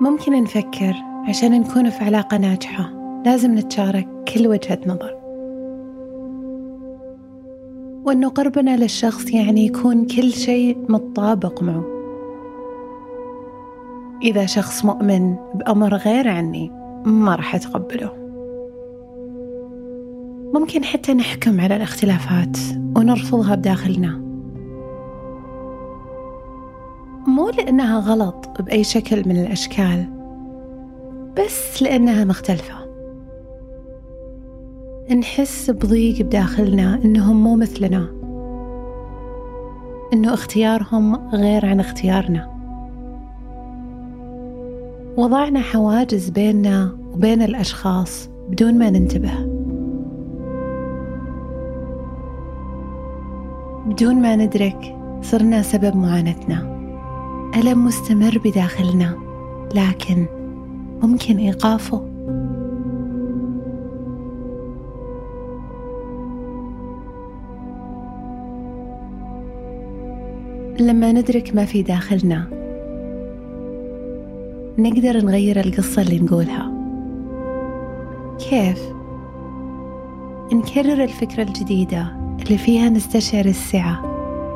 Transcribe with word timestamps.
ممكن 0.00 0.42
نفكر 0.42 0.94
عشان 1.28 1.60
نكون 1.60 1.90
في 1.90 2.04
علاقة 2.04 2.36
ناجحة. 2.36 2.92
لازم 3.26 3.58
نتشارك 3.58 4.08
كل 4.34 4.46
وجهة 4.46 4.78
نظر. 4.86 5.14
وأنه 8.04 8.28
قربنا 8.28 8.76
للشخص 8.76 9.30
يعني 9.30 9.66
يكون 9.66 10.06
كل 10.06 10.32
شيء 10.32 10.78
متطابق 10.88 11.62
معه. 11.62 11.84
إذا 14.22 14.46
شخص 14.46 14.84
مؤمن 14.84 15.36
بأمر 15.54 15.94
غير 15.94 16.28
عني 16.28 16.70
ما 17.04 17.34
راح 17.34 17.54
أتقبله. 17.54 18.12
ممكن 20.54 20.84
حتى 20.84 21.14
نحكم 21.14 21.60
على 21.60 21.76
الاختلافات 21.76 22.58
ونرفضها 22.96 23.54
بداخلنا. 23.54 24.27
مو 27.26 27.48
لأنها 27.48 28.00
غلط 28.00 28.48
بأي 28.60 28.84
شكل 28.84 29.28
من 29.28 29.36
الأشكال 29.36 30.06
بس 31.38 31.82
لأنها 31.82 32.24
مختلفة. 32.24 32.74
نحس 35.16 35.70
بضيق 35.70 36.22
بداخلنا 36.22 37.00
إنهم 37.04 37.44
مو 37.44 37.56
مثلنا 37.56 38.08
إنه 40.12 40.34
اختيارهم 40.34 41.28
غير 41.28 41.66
عن 41.66 41.80
اختيارنا. 41.80 42.48
وضعنا 45.16 45.60
حواجز 45.60 46.30
بيننا 46.30 46.98
وبين 47.12 47.42
الأشخاص 47.42 48.30
بدون 48.48 48.78
ما 48.78 48.90
ننتبه. 48.90 49.34
بدون 53.86 54.22
ما 54.22 54.36
ندرك 54.36 54.96
صرنا 55.22 55.62
سبب 55.62 55.96
معاناتنا. 55.96 56.77
ألم 57.56 57.84
مستمر 57.84 58.38
بداخلنا 58.44 59.16
لكن 59.74 60.26
ممكن 61.02 61.36
إيقافه. 61.36 62.08
لما 70.80 71.12
ندرك 71.12 71.54
ما 71.54 71.64
في 71.64 71.82
داخلنا 71.82 72.46
نقدر 74.78 75.24
نغير 75.24 75.60
القصة 75.60 76.02
اللي 76.02 76.18
نقولها. 76.18 76.72
كيف؟ 78.38 78.82
نكرر 80.52 81.04
الفكرة 81.04 81.42
الجديدة 81.42 82.16
اللي 82.42 82.58
فيها 82.58 82.88
نستشعر 82.88 83.44
السعة 83.44 84.04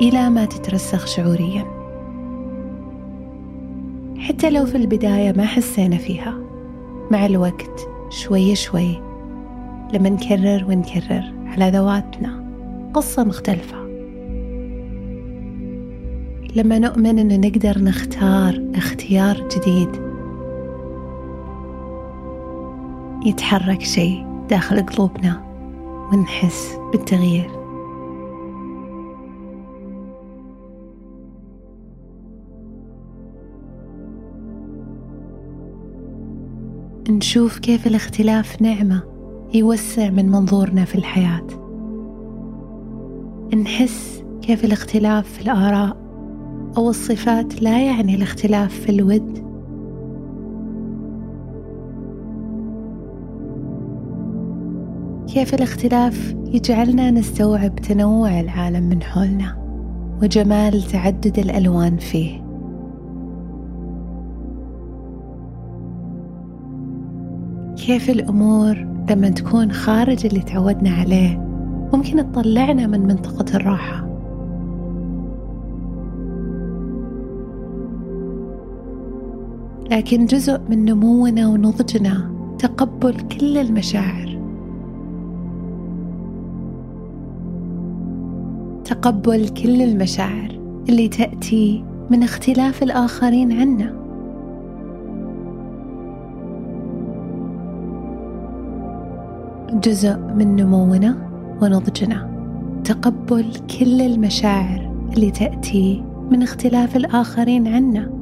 إلى 0.00 0.30
ما 0.30 0.44
تترسخ 0.44 1.06
شعوريا. 1.06 1.75
حتى 4.18 4.50
لو 4.50 4.66
في 4.66 4.76
البداية 4.76 5.32
ما 5.32 5.44
حسينا 5.44 5.96
فيها. 5.96 6.38
مع 7.10 7.26
الوقت 7.26 7.88
شوي 8.10 8.54
شوي 8.54 9.02
لما 9.92 10.08
نكرر 10.08 10.64
ونكرر 10.68 11.22
على 11.46 11.70
ذواتنا 11.70 12.44
قصة 12.94 13.24
مختلفة. 13.24 13.86
لما 16.56 16.78
نؤمن 16.78 17.18
أن 17.18 17.40
نقدر 17.40 17.78
نختار 17.78 18.62
اختيار 18.74 19.48
جديد 19.48 19.88
يتحرك 23.26 23.82
شيء 23.82 24.26
داخل 24.50 24.86
قلوبنا 24.86 25.42
ونحس 26.12 26.78
بالتغيير. 26.92 27.65
نشوف 37.10 37.58
كيف 37.58 37.86
الاختلاف 37.86 38.62
نعمة 38.62 39.02
يوسع 39.54 40.10
من 40.10 40.28
منظورنا 40.28 40.84
في 40.84 40.94
الحياة. 40.94 41.46
نحس 43.62 44.24
كيف 44.42 44.64
الاختلاف 44.64 45.32
في 45.32 45.42
الآراء 45.42 45.96
أو 46.76 46.90
الصفات 46.90 47.62
لا 47.62 47.86
يعني 47.86 48.14
الاختلاف 48.14 48.74
في 48.74 48.88
الود. 48.88 49.46
كيف 55.26 55.54
الاختلاف 55.54 56.34
يجعلنا 56.46 57.10
نستوعب 57.10 57.76
تنوع 57.76 58.40
العالم 58.40 58.88
من 58.88 59.02
حولنا 59.02 59.56
وجمال 60.22 60.82
تعدد 60.82 61.38
الألوان 61.38 61.96
فيه. 61.96 62.45
كيف 67.86 68.10
الأمور 68.10 68.86
لما 69.10 69.28
تكون 69.28 69.72
خارج 69.72 70.26
اللي 70.26 70.40
تعودنا 70.40 70.90
عليه؟ 70.90 71.38
ممكن 71.92 72.32
تطلعنا 72.32 72.86
من 72.86 73.00
منطقة 73.00 73.56
الراحة. 73.56 74.06
لكن 79.90 80.26
جزء 80.26 80.60
من 80.70 80.84
نمونا 80.84 81.48
ونضجنا 81.48 82.30
تقبل 82.58 83.14
كل 83.20 83.58
المشاعر. 83.58 84.38
تقبل 88.84 89.48
كل 89.48 89.82
المشاعر 89.82 90.58
اللي 90.88 91.08
تأتي 91.08 91.84
من 92.10 92.22
اختلاف 92.22 92.82
الآخرين 92.82 93.52
عنا. 93.52 94.05
جزء 99.72 100.16
من 100.16 100.56
نمونا 100.56 101.16
ونضجنا. 101.62 102.36
تقبل 102.84 103.44
كل 103.78 104.00
المشاعر 104.00 104.90
اللي 105.16 105.30
تأتي 105.30 106.04
من 106.30 106.42
اختلاف 106.42 106.96
الآخرين 106.96 107.68
عنا. 107.68 108.16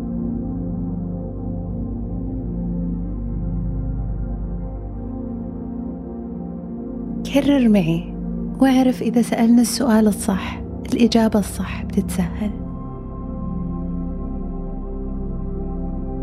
كرر 7.35 7.69
معي 7.69 8.15
واعرف 8.61 9.03
إذا 9.03 9.23
سألنا 9.23 9.63
السؤال 9.63 10.07
الصح 10.07 10.63
الإجابة 10.93 11.39
الصح 11.39 11.85
بتتسهل. 11.85 12.51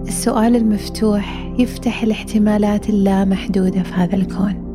السؤال 0.08 0.56
المفتوح 0.56 1.54
يفتح 1.60 2.04
الاحتمالات 2.04 2.90
اللامحدودة 2.90 3.84
في 3.84 3.94
هذا 3.94 4.16
الكون. 4.16 4.71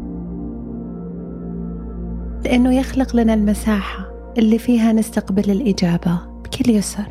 لأنه 2.46 2.74
يخلق 2.74 3.16
لنا 3.16 3.34
المساحة 3.34 4.10
اللي 4.38 4.58
فيها 4.58 4.92
نستقبل 4.92 5.50
الإجابة 5.50 6.18
بكل 6.44 6.70
يسر. 6.70 7.06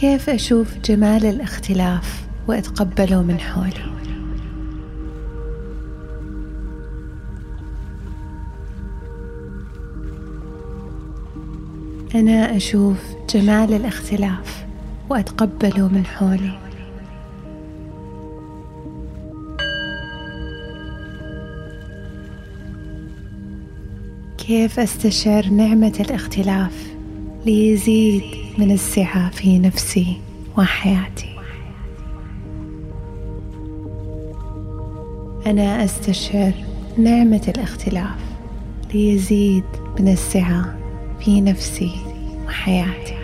كيف 0.00 0.30
أشوف 0.30 0.78
جمال 0.78 1.26
الاختلاف 1.26 2.28
وأتقبله 2.48 3.22
من 3.22 3.40
حولي؟ 3.40 3.88
أنا 12.14 12.56
أشوف 12.56 12.98
جمال 13.34 13.74
الاختلاف 13.74 14.67
وأتقبله 15.10 15.88
من 15.88 16.06
حولي. 16.06 16.58
كيف 24.38 24.80
أستشعر 24.80 25.46
نعمة 25.46 25.92
الاختلاف 26.00 26.94
ليزيد 27.46 28.22
من 28.58 28.70
السعة 28.70 29.30
في 29.30 29.58
نفسي 29.58 30.20
وحياتي؟ 30.58 31.34
أنا 35.46 35.84
أستشعر 35.84 36.52
نعمة 36.98 37.52
الاختلاف 37.56 38.18
ليزيد 38.94 39.64
من 40.00 40.08
السعة 40.08 40.78
في 41.20 41.40
نفسي 41.40 41.92
وحياتي. 42.46 43.17